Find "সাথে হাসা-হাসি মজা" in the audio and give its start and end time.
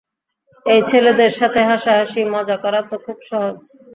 1.39-2.57